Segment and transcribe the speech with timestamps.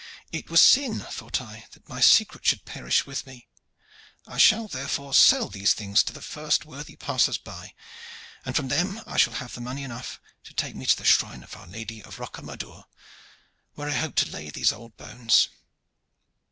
[0.31, 3.47] It were sin, thought I, that my secret should perish with me.
[4.25, 7.75] I shall therefore sell these things to the first worthy passers by,
[8.43, 11.55] and from them I shall have money enough to take me to the shrine of
[11.55, 12.85] Our Lady at Rocamadour,
[13.75, 15.49] where I hope to lay these old bones."